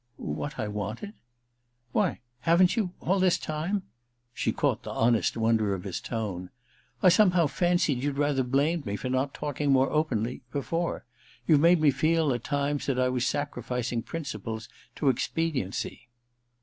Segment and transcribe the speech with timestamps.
[0.09, 1.13] * What / wanted?'
[1.73, 3.83] * Why, haven't you— all this time?'
[4.33, 6.45] She caught the honest wonder of his tone.
[6.45, 6.49] ^
[7.03, 11.05] I some how fancied you*d rather blamed me for not talking more openly— before.
[11.45, 16.09] You almost made me feel, at times, that I was sacrificing principles to expediency.'